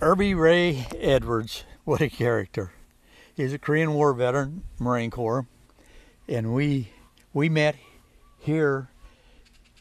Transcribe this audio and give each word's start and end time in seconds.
Irby 0.00 0.32
Ray 0.32 0.86
Edwards, 1.00 1.64
what 1.82 2.00
a 2.00 2.08
character. 2.08 2.70
He's 3.34 3.52
a 3.52 3.58
Korean 3.58 3.94
War 3.94 4.12
veteran, 4.12 4.62
Marine 4.78 5.10
Corps, 5.10 5.48
and 6.28 6.54
we 6.54 6.90
we 7.32 7.48
met 7.48 7.74
here 8.38 8.90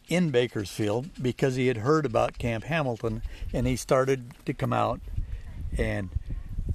in 0.07 0.31
Bakersfield 0.31 1.11
because 1.21 1.55
he 1.55 1.67
had 1.67 1.77
heard 1.77 2.03
about 2.03 2.39
Camp 2.39 2.63
Hamilton 2.63 3.21
and 3.53 3.67
he 3.67 3.75
started 3.75 4.33
to 4.45 4.55
come 4.55 4.73
out 4.73 5.01
and 5.77 6.09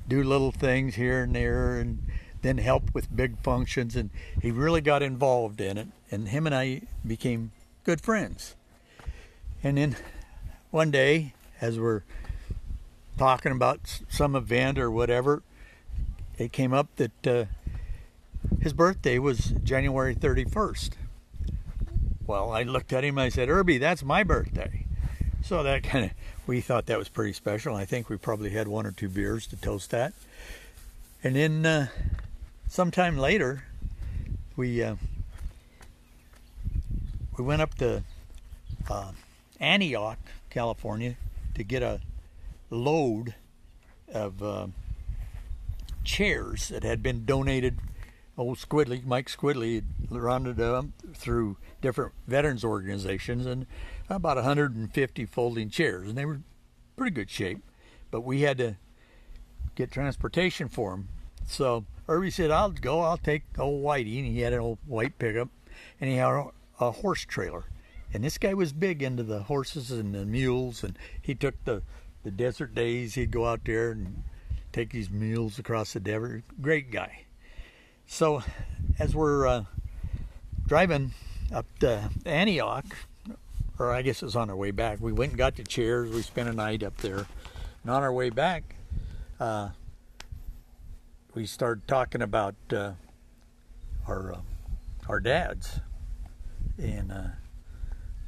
do 0.07 0.23
little 0.23 0.53
things 0.53 0.95
here 0.95 1.25
and 1.25 1.35
there 1.35 1.81
and 1.81 1.99
then 2.43 2.59
help 2.59 2.95
with 2.95 3.15
big 3.15 3.43
functions 3.43 3.97
and 3.97 4.11
he 4.41 4.53
really 4.53 4.81
got 4.81 5.03
involved 5.03 5.61
in 5.61 5.79
it 5.79 5.89
and 6.13 6.29
him 6.29 6.47
and 6.47 6.55
I 6.55 6.83
became 7.05 7.51
good 7.83 8.01
friends. 8.01 8.55
And 9.65 9.79
then 9.79 9.97
one 10.71 10.93
day 10.93 11.35
as 11.61 11.77
we're 11.77 12.03
talking 13.19 13.53
about 13.53 14.01
some 14.09 14.35
event 14.35 14.79
or 14.79 14.91
whatever, 14.91 15.43
it 16.39 16.53
came 16.53 16.73
up 16.73 16.89
that 16.97 17.27
uh, 17.27 17.45
his 18.61 18.73
birthday 18.73 19.19
was 19.19 19.55
January 19.63 20.15
31st. 20.15 20.91
Well, 22.27 22.51
I 22.51 22.63
looked 22.63 22.93
at 22.93 23.05
him. 23.05 23.19
And 23.19 23.25
I 23.25 23.29
said, 23.29 23.49
"Irby, 23.49 23.79
that's 23.79 24.03
my 24.03 24.23
birthday." 24.23 24.87
So 25.43 25.63
that 25.63 25.83
kind 25.83 26.07
of 26.07 26.11
we 26.47 26.61
thought 26.61 26.87
that 26.87 26.99
was 26.99 27.09
pretty 27.09 27.33
special. 27.33 27.75
I 27.75 27.85
think 27.85 28.09
we 28.09 28.17
probably 28.17 28.51
had 28.51 28.69
one 28.69 28.87
or 28.87 28.93
two 28.93 29.09
beers 29.09 29.47
to 29.49 29.57
toast 29.57 29.91
that. 29.91 30.13
And 31.23 31.37
then 31.37 31.67
uh, 31.67 31.87
sometime 32.69 33.17
later, 33.19 33.65
we 34.57 34.83
uh, 34.83 34.97
we 37.37 37.45
went 37.45 37.63
up 37.63 37.75
to 37.77 38.03
uh, 38.91 39.13
Antioch, 39.61 40.19
California, 40.51 41.17
to 41.55 41.65
get 41.65 41.83
a 41.83 42.01
load 42.73 43.35
of 44.13 44.43
uh, 44.43 44.67
chairs 46.05 46.69
that 46.69 46.83
had 46.83 47.03
been 47.03 47.25
donated. 47.25 47.79
Old 48.37 48.59
Squidley, 48.59 49.05
Mike 49.05 49.29
Squidley, 49.29 49.83
rounded 50.11 50.57
them 50.57 50.95
through 51.15 51.59
different 51.83 52.13
veterans 52.27 52.65
organizations 52.65 53.45
and 53.45 53.67
about 54.09 54.37
150 54.37 55.27
folding 55.27 55.69
chairs, 55.69 56.09
and 56.09 56.17
they 56.17 56.25
were 56.25 56.41
pretty 56.97 57.15
good 57.15 57.31
shape. 57.31 57.59
But 58.11 58.23
we 58.23 58.41
had 58.41 58.59
to 58.59 58.77
get 59.75 59.91
transportation 59.91 60.69
for 60.69 60.93
them. 60.93 61.09
So 61.47 61.85
Irby 62.09 62.31
said, 62.31 62.51
"I'll 62.51 62.71
go. 62.71 63.01
I'll 63.01 63.19
take 63.19 63.43
old 63.59 63.83
Whitey," 63.83 64.19
and 64.19 64.27
he 64.27 64.41
had 64.41 64.53
an 64.53 64.61
old 64.61 64.79
white 64.87 65.19
pickup, 65.19 65.49
and 66.01 66.11
he 66.11 66.17
had 66.17 66.47
a 66.81 66.91
horse 66.91 67.25
trailer. 67.25 67.65
And 68.15 68.25
this 68.25 68.39
guy 68.39 68.55
was 68.55 68.73
big 68.73 69.03
into 69.03 69.23
the 69.23 69.45
horses 69.45 69.91
and 69.91 70.15
the 70.15 70.27
mules, 70.27 70.85
and 70.85 70.99
he 71.21 71.35
took 71.35 71.63
the 71.65 71.83
the 72.23 72.31
desert 72.31 72.75
days. 72.75 73.15
He'd 73.15 73.31
go 73.31 73.47
out 73.47 73.61
there 73.65 73.93
and 73.93 74.23
take 74.73 74.91
these 74.91 75.11
mules 75.11 75.59
across 75.59 75.93
the 75.93 76.01
desert. 76.01 76.45
Great 76.61 76.91
guy. 76.91 77.25
So 78.07 78.43
as 78.99 79.15
we're 79.15 79.47
uh, 79.47 79.65
driving 80.67 81.13
up 81.53 81.67
to 81.81 82.11
Antioch, 82.25 82.87
or 83.79 83.93
I 83.93 84.03
guess 84.03 84.23
it 84.23 84.27
was 84.27 84.37
on 84.37 84.51
our 84.51 84.57
way 84.57 84.71
back, 84.71 85.01
we 85.01 85.13
went 85.13 85.33
and 85.33 85.39
got 85.39 85.57
the 85.57 85.65
chairs. 85.65 86.11
We 86.11 86.23
spent 86.23 86.49
a 86.49 86.53
night 86.53 86.83
up 86.83 86.97
there. 86.99 87.27
And 87.83 87.91
on 87.91 88.03
our 88.03 88.13
way 88.13 88.31
back, 88.31 88.77
uh, 89.41 89.71
we 91.35 91.47
started 91.47 91.89
talking 91.89 92.23
about 92.23 92.55
uh, 92.73 92.93
our 94.07 94.35
uh, 94.35 94.41
our 95.09 95.19
dads, 95.19 95.81
and 96.79 97.11
uh, 97.11 97.29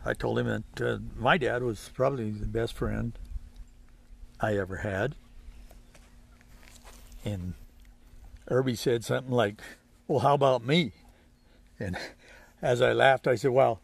I 0.04 0.14
told 0.14 0.38
him 0.38 0.46
that 0.46 0.80
uh, 0.80 0.98
my 1.16 1.38
dad 1.38 1.62
was 1.62 1.90
probably 1.94 2.30
the 2.30 2.46
best 2.46 2.72
friend 2.72 3.16
I 4.44 4.58
ever 4.58 4.76
had. 4.76 5.14
And 7.24 7.54
Irby 8.48 8.74
said 8.74 9.02
something 9.02 9.32
like, 9.32 9.62
Well, 10.06 10.20
how 10.20 10.34
about 10.34 10.64
me? 10.64 10.92
And 11.80 11.96
as 12.62 12.82
I 12.82 12.92
laughed, 12.92 13.26
I 13.26 13.36
said, 13.36 13.52
Well, 13.52 13.80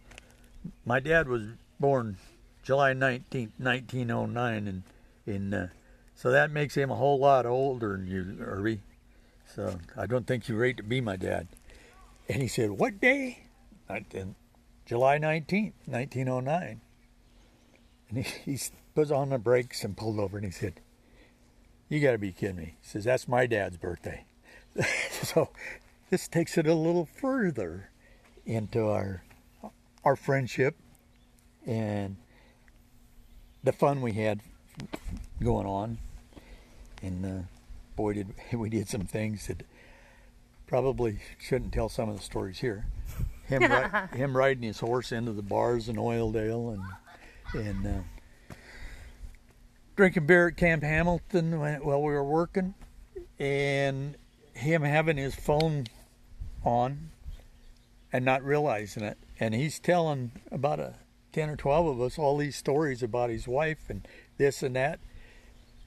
my 0.85 1.01
dad 1.01 1.29
was 1.29 1.45
born 1.79 2.19
July 2.63 2.93
19th, 2.93 3.53
1909, 3.57 4.69
and 4.69 4.83
in, 5.27 5.55
uh, 5.55 5.69
so 6.15 6.31
that 6.31 6.51
makes 6.51 6.75
him 6.75 6.91
a 6.91 6.97
whole 6.97 7.19
lot 7.19 7.47
older 7.47 7.97
than 7.97 8.07
you, 8.07 8.37
Irby. 8.41 8.81
So 9.55 9.79
I 9.97 10.05
don't 10.05 10.27
think 10.27 10.47
you're 10.47 10.61
right 10.61 10.77
to 10.77 10.83
be 10.83 11.01
my 11.01 11.17
dad. 11.17 11.49
And 12.29 12.43
he 12.43 12.49
said, 12.49 12.71
What 12.71 13.01
day? 13.01 13.47
July 14.85 15.19
19th, 15.19 15.73
1909. 15.87 16.81
And 18.11 18.25
he, 18.25 18.53
he 18.53 18.59
put 18.95 19.11
on 19.11 19.31
the 19.31 19.39
brakes 19.39 19.85
and 19.85 19.97
pulled 19.97 20.19
over 20.19 20.37
and 20.37 20.45
he 20.45 20.53
said, 20.53 20.81
You 21.89 22.01
got 22.01 22.13
to 22.13 22.19
be 22.19 22.33
kidding 22.33 22.57
me. 22.57 22.75
He 22.81 22.89
says, 22.89 23.05
That's 23.05 23.27
my 23.27 23.47
dad's 23.47 23.77
birthday. 23.77 24.25
so 25.23 25.49
this 26.11 26.29
takes 26.29 26.59
it 26.59 26.67
a 26.67 26.75
little 26.75 27.07
further 27.07 27.91
into 28.45 28.89
our 28.89 29.23
our 30.05 30.17
friendship 30.17 30.77
and 31.67 32.17
the 33.63 33.73
fun 33.73 34.01
we 34.01 34.13
had 34.13 34.41
going 35.43 35.67
on. 35.67 35.99
And 37.03 37.25
uh, 37.25 37.43
boy, 37.97 38.15
did 38.15 38.35
we 38.53 38.69
did 38.69 38.89
some 38.89 39.03
things 39.07 39.47
that 39.47 39.63
probably 40.67 41.19
shouldn't 41.39 41.73
tell 41.73 41.89
some 41.89 42.09
of 42.09 42.17
the 42.17 42.23
stories 42.23 42.59
here. 42.59 42.87
Him, 43.47 43.63
ri- 43.63 44.09
him 44.19 44.37
riding 44.37 44.63
his 44.63 44.81
horse 44.81 45.13
into 45.13 45.33
the 45.33 45.43
bars 45.43 45.89
in 45.89 45.97
Oildale 45.97 46.75
and 46.75 46.83
and 47.55 47.87
uh, 47.87 48.55
drinking 49.97 50.27
beer 50.27 50.49
at 50.49 50.57
Camp 50.57 50.83
Hamilton 50.83 51.59
while 51.59 52.03
we 52.03 52.13
were 52.13 52.25
working, 52.25 52.75
and 53.39 54.17
him 54.55 54.83
having 54.83 55.17
his 55.17 55.35
phone 55.35 55.87
on 56.65 57.11
and 58.13 58.25
not 58.25 58.45
realizing 58.45 59.03
it. 59.03 59.19
And 59.39 59.55
he's 59.55 59.79
telling 59.79 60.33
about 60.51 60.81
a 60.81 60.95
10 61.33 61.51
or 61.51 61.57
12 61.57 61.87
of 61.87 62.01
us 62.01 62.19
all 62.19 62.37
these 62.37 62.57
stories 62.57 63.03
about 63.03 63.31
his 63.31 63.47
wife 63.47 63.89
and 63.89 64.07
this 64.37 64.63
and 64.63 64.77
that. 64.77 65.01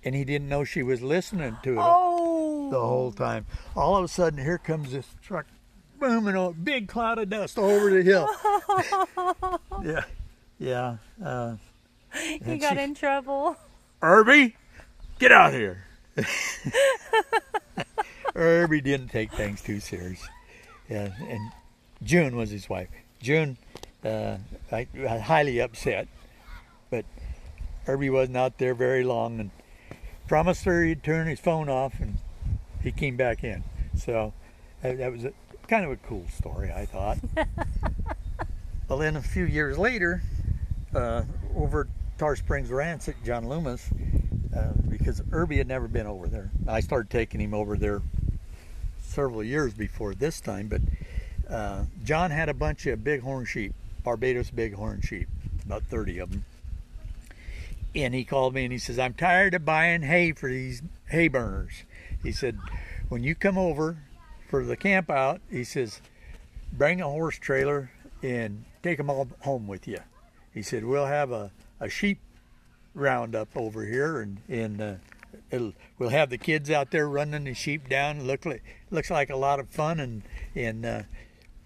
And 0.04 0.16
he 0.16 0.26
didn't 0.26 0.50
know 0.50 0.64
she 0.64 0.84
was 0.84 1.02
listening 1.02 1.58
to 1.64 1.74
it 1.74 1.80
oh. 1.82 2.70
the 2.72 2.80
whole 2.80 3.12
time. 3.12 3.46
All 3.76 3.96
of 3.96 4.04
a 4.04 4.08
sudden, 4.08 4.44
here 4.44 4.58
comes 4.58 4.92
this 4.92 5.08
truck 5.22 5.46
booming 6.00 6.36
a 6.36 6.52
big 6.52 6.90
cloud 6.90 7.20
of 7.20 7.30
dust 7.30 7.58
over 7.58 7.90
the 7.90 8.02
hill. 8.02 8.28
yeah, 9.84 10.04
yeah. 10.60 10.98
Uh, 11.24 11.56
he 12.46 12.58
got 12.58 12.78
she, 12.78 12.84
in 12.84 12.96
trouble. 12.96 13.56
Irby, 14.02 14.56
get 15.20 15.32
out 15.32 15.54
here. 15.54 15.86
Irby 18.36 18.82
didn't 18.82 19.10
take 19.10 19.32
things 19.32 19.62
too 19.62 19.80
serious. 19.80 20.28
Yeah, 20.90 21.10
and 21.28 21.52
June 22.04 22.36
was 22.36 22.50
his 22.50 22.68
wife. 22.70 22.90
June, 23.22 23.58
uh, 24.04 24.38
I, 24.72 24.88
I 25.08 25.18
highly 25.20 25.60
upset, 25.60 26.08
but 26.90 27.06
Irby 27.88 28.10
wasn't 28.10 28.38
out 28.38 28.58
there 28.58 28.76
very 28.76 29.04
long 29.04 29.40
and 29.40 29.52
promised 30.28 30.66
her 30.66 30.84
he'd 30.84 31.04
turn 31.04 31.28
his 31.28 31.40
phone 31.40 31.70
off, 31.70 32.00
and 32.00 32.18
he 32.82 32.92
came 32.92 33.16
back 33.16 33.44
in. 33.44 33.64
So 33.96 34.34
that, 34.82 34.98
that 34.98 35.12
was 35.12 35.26
a, 35.26 35.34
kind 35.68 35.86
of 35.86 35.92
a 35.92 35.98
cool 35.98 36.26
story, 36.36 36.72
I 36.72 36.86
thought. 36.86 37.18
well, 38.90 39.00
then 39.00 39.16
a 39.16 39.22
few 39.22 39.46
years 39.46 39.78
later, 39.78 40.22
uh, 40.96 41.24
over 41.56 41.88
Tar 42.18 42.36
Springs 42.36 42.70
Ranch 42.70 43.08
at 43.08 43.22
John 43.24 43.48
Loomis 43.48 43.90
uh, 44.56 44.74
because 44.90 45.22
Irby 45.32 45.58
had 45.58 45.68
never 45.68 45.88
been 45.88 46.08
over 46.08 46.28
there. 46.28 46.52
I 46.68 46.80
started 46.80 47.10
taking 47.10 47.42
him 47.42 47.54
over 47.54 47.78
there 47.78 48.02
several 49.02 49.44
years 49.44 49.74
before 49.74 50.14
this 50.14 50.40
time, 50.40 50.68
but 50.68 50.82
uh, 51.50 51.86
John 52.04 52.32
had 52.32 52.50
a 52.50 52.54
bunch 52.54 52.86
of 52.86 53.04
bighorn 53.04 53.46
sheep, 53.46 53.74
Barbados 54.04 54.52
bighorn 54.52 55.02
sheep, 55.02 55.28
about 55.66 55.84
30 55.84 56.20
of 56.20 56.32
them. 56.32 56.46
And 57.96 58.14
he 58.14 58.24
called 58.24 58.54
me 58.56 58.64
and 58.64 58.72
he 58.72 58.80
says, 58.80 58.98
I'm 58.98 59.14
tired 59.14 59.54
of 59.54 59.66
buying 59.66 60.02
hay 60.02 60.32
for 60.32 60.50
these 60.50 60.82
hay 61.10 61.28
burners. 61.28 61.84
He 62.24 62.32
said, 62.32 62.58
when 63.10 63.24
you 63.24 63.36
come 63.36 63.58
over 63.58 63.98
for 64.50 64.64
the 64.64 64.76
camp 64.76 65.10
out, 65.10 65.42
he 65.52 65.64
says, 65.64 66.02
bring 66.72 67.02
a 67.02 67.10
horse 67.10 67.38
trailer 67.38 67.92
and 68.24 68.66
take 68.82 68.98
them 68.98 69.10
all 69.10 69.28
home 69.42 69.68
with 69.68 69.88
you. 69.88 70.00
He 70.54 70.62
said, 70.62 70.86
we'll 70.86 71.08
have 71.08 71.32
a 71.32 71.52
a 71.80 71.90
sheep 71.90 72.20
roundup 72.94 73.50
over 73.56 73.86
here, 73.86 74.22
and 74.22 74.40
and 74.48 74.82
uh, 74.82 74.94
it'll 75.52 75.74
we'll 76.00 76.10
have 76.10 76.30
the 76.30 76.38
kids 76.38 76.70
out 76.70 76.92
there 76.92 77.08
running 77.08 77.44
the 77.44 77.54
sheep 77.54 77.90
down. 77.90 78.26
Look 78.26 78.46
like 78.46 78.64
looks 78.90 79.12
like 79.12 79.30
a 79.30 79.36
lot 79.36 79.60
of 79.60 79.70
fun, 79.70 80.00
and 80.00 80.24
and 80.56 80.86
uh, 80.86 81.02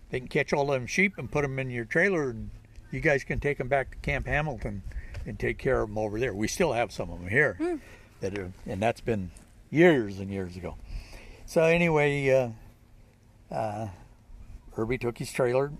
they 0.10 0.20
can 0.20 0.28
catch 0.28 0.54
all 0.54 0.66
them 0.66 0.88
sheep 0.88 1.14
and 1.18 1.32
put 1.32 1.44
them 1.44 1.60
in 1.60 1.70
your 1.70 1.86
trailer, 1.86 2.30
and 2.30 2.50
you 2.92 3.00
guys 3.00 3.24
can 3.24 3.40
take 3.40 3.58
them 3.58 3.68
back 3.68 3.92
to 3.92 3.98
Camp 3.98 4.28
Hamilton 4.28 4.82
and 5.26 5.38
take 5.38 5.58
care 5.58 5.82
of 5.82 5.90
them 5.90 5.98
over 5.98 6.20
there. 6.20 6.34
We 6.34 6.48
still 6.48 6.74
have 6.74 6.92
some 6.92 7.10
of 7.10 7.20
them 7.20 7.30
here, 7.30 7.58
mm. 7.60 7.80
that 8.22 8.38
are, 8.38 8.52
and 8.66 8.82
that's 8.82 9.02
been 9.02 9.32
years 9.70 10.20
and 10.20 10.32
years 10.32 10.56
ago. 10.56 10.78
So 11.46 11.64
anyway, 11.64 12.30
uh, 12.30 13.54
uh, 13.54 13.90
Irby 14.76 14.98
took 14.98 15.18
his 15.18 15.32
trailer, 15.32 15.72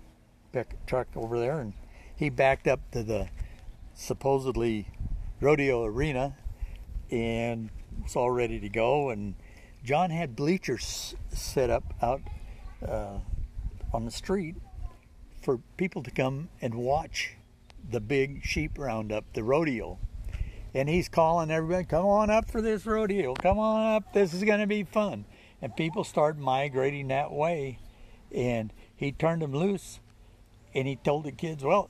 truck 0.86 1.08
over 1.16 1.38
there, 1.38 1.60
and 1.60 1.72
he 2.18 2.30
backed 2.30 2.66
up 2.66 2.80
to 2.90 3.04
the 3.04 3.28
supposedly 3.94 4.88
rodeo 5.40 5.84
arena 5.84 6.36
and 7.12 7.70
was 8.02 8.16
all 8.16 8.30
ready 8.30 8.58
to 8.58 8.68
go, 8.68 9.10
and 9.10 9.36
John 9.84 10.10
had 10.10 10.34
bleachers 10.34 11.14
set 11.28 11.70
up 11.70 11.84
out 12.02 12.20
uh, 12.86 13.18
on 13.94 14.04
the 14.04 14.10
street 14.10 14.56
for 15.40 15.58
people 15.76 16.02
to 16.02 16.10
come 16.10 16.48
and 16.60 16.74
watch 16.74 17.36
the 17.88 18.00
big 18.00 18.44
sheep 18.44 18.72
roundup, 18.76 19.24
the 19.34 19.44
rodeo. 19.44 19.98
And 20.74 20.88
he's 20.88 21.08
calling 21.08 21.52
everybody, 21.52 21.84
come 21.84 22.04
on 22.04 22.30
up 22.30 22.50
for 22.50 22.60
this 22.60 22.84
rodeo, 22.84 23.34
come 23.34 23.60
on 23.60 23.94
up, 23.94 24.12
this 24.12 24.34
is 24.34 24.42
going 24.42 24.60
to 24.60 24.66
be 24.66 24.82
fun. 24.82 25.24
And 25.62 25.74
people 25.76 26.02
start 26.02 26.36
migrating 26.36 27.08
that 27.08 27.30
way. 27.30 27.78
And 28.34 28.72
he 28.94 29.12
turned 29.12 29.40
them 29.42 29.54
loose 29.54 30.00
and 30.74 30.86
he 30.86 30.96
told 30.96 31.24
the 31.24 31.32
kids, 31.32 31.64
well, 31.64 31.88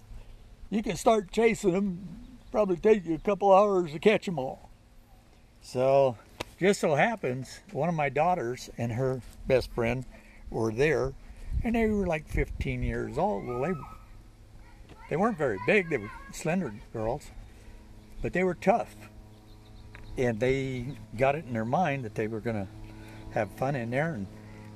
you 0.70 0.82
can 0.82 0.96
start 0.96 1.30
chasing 1.30 1.72
them. 1.72 2.08
Probably 2.50 2.76
take 2.76 3.04
you 3.04 3.14
a 3.14 3.18
couple 3.18 3.52
hours 3.52 3.92
to 3.92 3.98
catch 3.98 4.26
them 4.26 4.38
all. 4.38 4.70
So, 5.60 6.16
just 6.58 6.80
so 6.80 6.94
happens, 6.94 7.60
one 7.72 7.88
of 7.88 7.94
my 7.94 8.08
daughters 8.08 8.70
and 8.78 8.92
her 8.92 9.20
best 9.46 9.70
friend 9.72 10.04
were 10.50 10.72
there, 10.72 11.12
and 11.62 11.74
they 11.74 11.86
were 11.86 12.06
like 12.06 12.26
15 12.28 12.82
years 12.82 13.18
old. 13.18 13.46
Well, 13.46 13.60
they 13.60 13.74
they 15.10 15.16
weren't 15.16 15.38
very 15.38 15.58
big; 15.66 15.88
they 15.88 15.98
were 15.98 16.10
slender 16.32 16.72
girls, 16.92 17.30
but 18.22 18.32
they 18.32 18.44
were 18.44 18.54
tough, 18.54 18.94
and 20.16 20.38
they 20.38 20.86
got 21.16 21.34
it 21.34 21.44
in 21.46 21.52
their 21.52 21.64
mind 21.64 22.04
that 22.04 22.14
they 22.14 22.28
were 22.28 22.40
going 22.40 22.56
to 22.56 22.68
have 23.32 23.50
fun 23.52 23.76
in 23.76 23.90
there. 23.90 24.14
And 24.14 24.26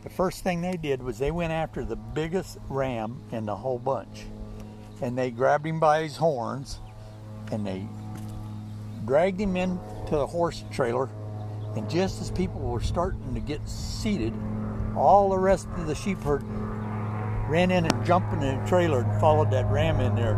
the 0.02 0.10
first 0.10 0.42
thing 0.42 0.60
they 0.60 0.76
did 0.76 1.02
was 1.02 1.18
they 1.18 1.30
went 1.30 1.52
after 1.52 1.84
the 1.84 1.96
biggest 1.96 2.58
ram 2.68 3.22
in 3.30 3.46
the 3.46 3.56
whole 3.56 3.78
bunch, 3.78 4.24
and 5.02 5.18
they 5.18 5.30
grabbed 5.30 5.66
him 5.66 5.80
by 5.80 6.02
his 6.02 6.16
horns, 6.16 6.78
and 7.50 7.66
they 7.66 7.86
dragged 9.04 9.40
him 9.40 9.56
into 9.56 9.80
the 10.10 10.26
horse 10.26 10.64
trailer. 10.72 11.10
And 11.76 11.90
just 11.90 12.20
as 12.20 12.30
people 12.30 12.60
were 12.60 12.80
starting 12.80 13.34
to 13.34 13.40
get 13.40 13.66
seated, 13.68 14.32
all 14.96 15.30
the 15.30 15.38
rest 15.38 15.66
of 15.76 15.86
the 15.86 15.94
sheep 15.94 16.18
herd 16.20 16.44
ran 17.48 17.70
in 17.70 17.84
and 17.84 18.06
jumped 18.06 18.32
in 18.32 18.40
the 18.40 18.62
trailer 18.66 19.00
and 19.00 19.20
followed 19.20 19.50
that 19.50 19.70
ram 19.70 20.00
in 20.00 20.14
there. 20.14 20.34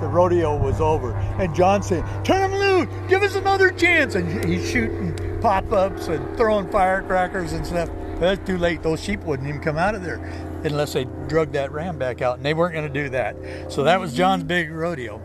The 0.00 0.06
rodeo 0.06 0.56
was 0.56 0.80
over. 0.80 1.12
And 1.38 1.52
John 1.54 1.82
said, 1.82 2.04
Turn 2.24 2.52
him 2.52 2.58
loose! 2.58 2.88
Give 3.08 3.22
us 3.22 3.34
another 3.34 3.70
chance! 3.70 4.14
And 4.14 4.44
he's 4.44 4.70
shooting 4.70 5.40
pop 5.40 5.72
ups 5.72 6.06
and 6.06 6.36
throwing 6.36 6.70
firecrackers 6.70 7.52
and 7.52 7.66
stuff. 7.66 7.90
It's 8.20 8.46
too 8.46 8.58
late. 8.58 8.82
Those 8.82 9.02
sheep 9.02 9.20
wouldn't 9.20 9.48
even 9.48 9.60
come 9.60 9.78
out 9.78 9.94
of 9.94 10.02
there 10.02 10.16
unless 10.64 10.92
they 10.92 11.04
drug 11.28 11.52
that 11.52 11.70
ram 11.70 11.98
back 11.98 12.20
out. 12.20 12.36
And 12.36 12.44
they 12.44 12.54
weren't 12.54 12.74
going 12.74 12.92
to 12.92 13.02
do 13.02 13.08
that. 13.10 13.36
So 13.70 13.84
that 13.84 14.00
was 14.00 14.12
John's 14.12 14.42
mm-hmm. 14.42 14.48
big 14.48 14.70
rodeo. 14.70 15.22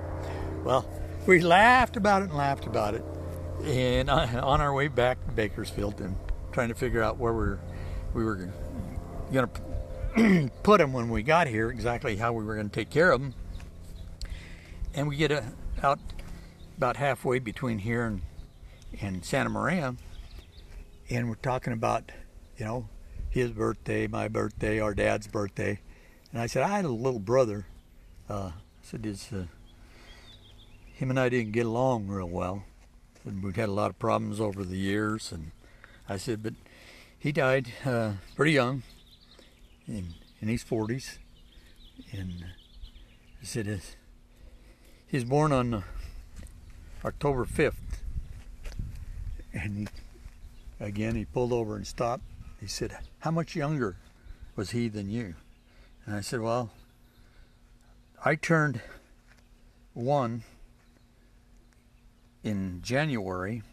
Well, 0.63 0.88
we 1.25 1.40
laughed 1.40 1.98
about 1.98 2.22
it 2.22 2.25
and 2.25 2.38
laughed 2.38 2.68
about 2.68 2.94
it. 2.94 3.04
And 3.63 4.10
on 4.10 4.62
our 4.62 4.74
way 4.74 4.90
back 4.90 5.24
to 5.25 5.31
Bakersfield 5.31 6.01
and 6.01 6.16
trying 6.51 6.69
to 6.69 6.75
figure 6.75 7.01
out 7.01 7.18
where 7.18 7.34
we 7.34 7.40
were, 7.40 7.60
we 8.13 8.24
were 8.24 8.50
going 9.31 9.48
to 9.48 10.50
put 10.63 10.80
them 10.80 10.94
when 10.94 11.10
we 11.10 11.24
got 11.24 11.48
here, 11.48 11.69
exactly 11.72 12.18
how 12.18 12.34
we 12.34 12.44
were 12.44 12.56
going 12.56 12.69
to 12.69 12.75
take 12.75 12.89
care 12.89 13.12
of 13.12 13.22
them. 13.22 13.34
And 14.94 15.07
we 15.07 15.16
get 15.16 15.31
a, 15.31 15.44
out 15.81 16.00
about 16.78 16.98
halfway 16.98 17.39
between 17.39 17.80
here 17.80 18.06
and, 18.06 18.22
and 19.01 19.25
Santa 19.25 19.50
Maria, 19.50 19.96
and 21.10 21.30
we're 21.30 21.36
talking 21.36 21.74
about, 21.74 22.12
you 22.57 22.65
know, 22.65 22.89
his 23.29 23.51
birthday, 23.51 24.07
my 24.07 24.27
birthday, 24.27 24.79
our 24.79 24.94
dad's 24.94 25.27
birthday. 25.27 25.79
And 26.31 26.41
I 26.41 26.47
said, 26.47 26.63
I 26.63 26.75
had 26.75 26.85
a 26.85 26.89
little 26.89 27.19
brother. 27.19 27.65
Uh, 28.29 28.51
I 28.53 28.83
said, 28.83 29.05
his, 29.05 29.31
uh, 29.33 29.45
him 30.94 31.09
and 31.09 31.19
I 31.19 31.29
didn't 31.29 31.51
get 31.51 31.65
along 31.65 32.07
real 32.07 32.29
well. 32.29 32.63
And 33.25 33.44
we'd 33.44 33.55
had 33.55 33.69
a 33.69 33.73
lot 33.73 33.89
of 33.89 33.97
problems 34.00 34.39
over 34.39 34.63
the 34.63 34.77
years. 34.77 35.31
And 35.31 35.51
I 36.07 36.17
said, 36.17 36.44
but 36.44 36.53
he 37.17 37.31
died 37.31 37.71
uh, 37.85 38.13
pretty 38.35 38.51
young, 38.51 38.83
in, 39.88 40.13
in 40.41 40.47
his 40.47 40.63
40s. 40.63 41.17
And 42.11 42.45
I 43.41 43.45
said, 43.45 43.65
his, 43.65 43.95
he 45.07 45.17
was 45.17 45.23
born 45.23 45.51
on 45.51 45.73
uh, 45.73 45.81
October 47.03 47.45
5th. 47.45 47.73
And 49.53 49.77
he, 49.77 49.88
again, 50.85 51.15
he 51.15 51.25
pulled 51.25 51.53
over 51.53 51.75
and 51.75 51.88
stopped. 51.88 52.23
He 52.63 52.69
said, 52.69 52.98
How 53.19 53.30
much 53.30 53.57
younger 53.57 53.98
was 54.56 54.69
he 54.69 54.88
than 54.88 55.10
you? 55.10 55.36
And 56.06 56.15
I 56.15 56.21
said, 56.21 56.39
Well, 56.39 56.71
I 58.24 58.36
turned 58.36 58.80
one 59.94 60.44
in 62.42 62.81
January, 62.81 63.63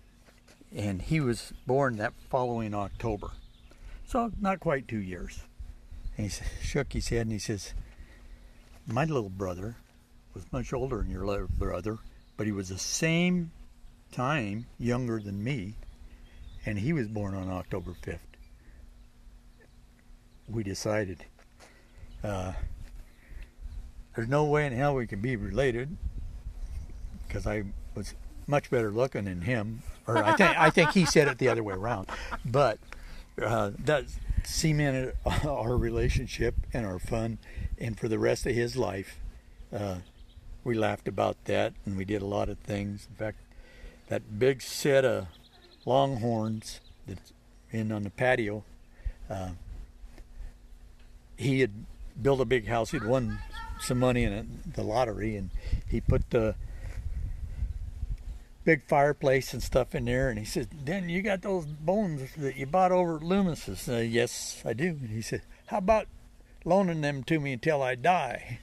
and 0.74 1.00
he 1.00 1.20
was 1.20 1.52
born 1.68 1.98
that 1.98 2.14
following 2.30 2.74
October. 2.74 3.28
So, 4.08 4.32
not 4.40 4.58
quite 4.58 4.88
two 4.88 4.98
years. 4.98 5.44
And 6.16 6.28
he 6.28 6.44
shook 6.60 6.92
his 6.92 7.10
head 7.10 7.22
and 7.22 7.32
he 7.32 7.38
says, 7.38 7.74
My 8.88 9.04
little 9.04 9.30
brother 9.30 9.76
was 10.34 10.52
much 10.52 10.72
older 10.72 10.96
than 10.96 11.12
your 11.12 11.26
little 11.26 11.46
brother, 11.46 11.98
but 12.36 12.48
he 12.48 12.52
was 12.52 12.70
the 12.70 12.78
same 12.78 13.52
time 14.10 14.66
younger 14.80 15.20
than 15.20 15.44
me, 15.44 15.76
and 16.66 16.76
he 16.76 16.92
was 16.92 17.06
born 17.06 17.36
on 17.36 17.48
October 17.48 17.94
5th. 18.02 18.29
We 20.50 20.62
decided 20.62 21.24
uh, 22.24 22.52
there's 24.14 24.28
no 24.28 24.44
way 24.44 24.66
in 24.66 24.72
hell 24.72 24.94
we 24.94 25.06
can 25.06 25.20
be 25.20 25.36
related 25.36 25.96
because 27.26 27.46
I 27.46 27.64
was 27.94 28.14
much 28.46 28.70
better 28.70 28.90
looking 28.90 29.24
than 29.24 29.42
him, 29.42 29.82
or 30.06 30.18
I 30.18 30.34
think 30.34 30.58
I 30.58 30.70
think 30.70 30.90
he 30.90 31.04
said 31.04 31.28
it 31.28 31.38
the 31.38 31.48
other 31.48 31.62
way 31.62 31.74
around, 31.74 32.08
but 32.44 32.78
uh, 33.40 33.70
that 33.84 34.04
cemented 34.44 35.14
our 35.44 35.76
relationship 35.76 36.54
and 36.72 36.84
our 36.84 36.98
fun, 36.98 37.38
and 37.78 37.98
for 37.98 38.08
the 38.08 38.18
rest 38.18 38.46
of 38.46 38.54
his 38.54 38.76
life, 38.76 39.20
uh, 39.72 39.96
we 40.64 40.74
laughed 40.74 41.08
about 41.08 41.36
that, 41.44 41.72
and 41.86 41.96
we 41.96 42.04
did 42.04 42.22
a 42.22 42.26
lot 42.26 42.48
of 42.48 42.58
things. 42.58 43.06
In 43.08 43.16
fact, 43.16 43.38
that 44.08 44.38
big 44.38 44.60
set 44.60 45.04
of 45.04 45.28
longhorns 45.86 46.80
that's 47.06 47.32
in 47.70 47.92
on 47.92 48.02
the 48.02 48.10
patio, 48.10 48.64
uh, 49.28 49.50
he 51.40 51.60
had 51.60 51.72
built 52.20 52.40
a 52.40 52.44
big 52.44 52.66
house. 52.66 52.90
He'd 52.90 53.04
won 53.04 53.38
some 53.80 53.98
money 53.98 54.24
in 54.24 54.60
the 54.74 54.82
lottery, 54.82 55.36
and 55.36 55.50
he 55.88 56.00
put 56.00 56.30
the 56.30 56.54
big 58.64 58.84
fireplace 58.84 59.54
and 59.54 59.62
stuff 59.62 59.94
in 59.94 60.04
there. 60.04 60.28
And 60.28 60.38
he 60.38 60.44
said, 60.44 60.84
"Dan, 60.84 61.08
you 61.08 61.22
got 61.22 61.40
those 61.40 61.64
bones 61.64 62.30
that 62.36 62.56
you 62.56 62.66
bought 62.66 62.92
over 62.92 63.16
at 63.16 63.22
Loomis's?" 63.22 63.88
Yes, 63.88 64.62
I 64.66 64.74
do. 64.74 64.88
And 64.88 65.10
he 65.10 65.22
said, 65.22 65.42
"How 65.66 65.78
about 65.78 66.08
loaning 66.64 67.00
them 67.00 67.22
to 67.24 67.40
me 67.40 67.54
until 67.54 67.82
I 67.82 67.94
die?" 67.94 68.60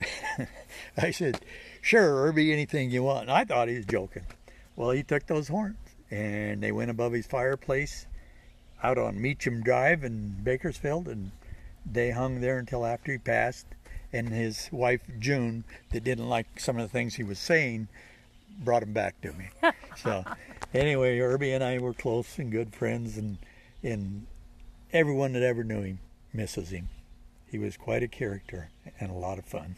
I 0.96 1.10
said, 1.10 1.40
"Sure, 1.82 2.26
Irby, 2.26 2.50
anything 2.50 2.90
you 2.90 3.02
want." 3.02 3.22
And 3.22 3.30
I 3.30 3.44
thought 3.44 3.68
he 3.68 3.76
was 3.76 3.86
joking. 3.86 4.24
Well, 4.74 4.90
he 4.90 5.02
took 5.02 5.26
those 5.26 5.48
horns 5.48 5.76
and 6.10 6.62
they 6.62 6.72
went 6.72 6.90
above 6.90 7.12
his 7.12 7.26
fireplace 7.26 8.06
out 8.82 8.98
on 8.98 9.20
Meacham 9.20 9.62
Drive 9.62 10.04
in 10.04 10.36
Bakersfield, 10.42 11.08
and 11.08 11.32
they 11.90 12.10
hung 12.10 12.40
there 12.40 12.58
until 12.58 12.84
after 12.84 13.12
he 13.12 13.18
passed. 13.18 13.66
And 14.12 14.28
his 14.28 14.68
wife 14.72 15.02
June, 15.18 15.64
that 15.90 16.04
didn't 16.04 16.28
like 16.28 16.58
some 16.58 16.76
of 16.76 16.82
the 16.82 16.88
things 16.88 17.16
he 17.16 17.24
was 17.24 17.38
saying, 17.38 17.88
brought 18.58 18.82
him 18.82 18.92
back 18.92 19.20
to 19.22 19.32
me. 19.32 19.48
so, 19.96 20.24
anyway, 20.72 21.18
Irby 21.18 21.52
and 21.52 21.62
I 21.62 21.78
were 21.78 21.92
close 21.92 22.38
and 22.38 22.50
good 22.50 22.74
friends, 22.74 23.18
and 23.18 23.38
and 23.82 24.26
everyone 24.92 25.32
that 25.32 25.42
ever 25.42 25.64
knew 25.64 25.82
him 25.82 25.98
misses 26.32 26.70
him. 26.70 26.88
He 27.50 27.58
was 27.58 27.76
quite 27.76 28.02
a 28.02 28.08
character 28.08 28.70
and 28.98 29.10
a 29.10 29.14
lot 29.14 29.38
of 29.38 29.44
fun. 29.44 29.76